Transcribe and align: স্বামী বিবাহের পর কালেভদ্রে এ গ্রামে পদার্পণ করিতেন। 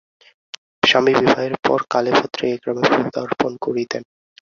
স্বামী 0.83 1.13
বিবাহের 1.15 1.53
পর 1.65 1.79
কালেভদ্রে 1.89 2.45
এ 2.49 2.57
গ্রামে 2.61 2.83
পদার্পণ 2.95 3.51
করিতেন। 3.65 4.01